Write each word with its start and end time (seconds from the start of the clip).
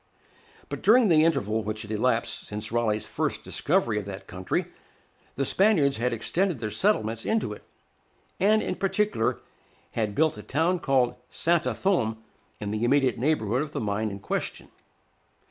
But 0.67 0.81
during 0.81 1.09
the 1.09 1.23
interval 1.23 1.61
which 1.61 1.83
had 1.83 1.91
elapsed 1.91 2.47
since 2.47 2.71
Raleigh's 2.71 3.05
first 3.05 3.43
discovery 3.43 3.99
of 3.99 4.05
that 4.05 4.25
country, 4.25 4.65
the 5.35 5.45
Spaniards 5.45 5.97
had 5.97 6.11
extended 6.11 6.57
their 6.59 6.71
settlements 6.71 7.23
into 7.23 7.53
it, 7.53 7.63
and 8.39 8.63
in 8.63 8.73
particular 8.77 9.41
had 9.91 10.15
built 10.15 10.39
a 10.39 10.41
town 10.41 10.79
called 10.79 11.17
Santa 11.29 11.75
Thome 11.75 12.17
in 12.59 12.71
the 12.71 12.83
immediate 12.83 13.19
neighborhood 13.19 13.61
of 13.61 13.73
the 13.73 13.79
mine 13.79 14.09
in 14.09 14.19
question. 14.19 14.69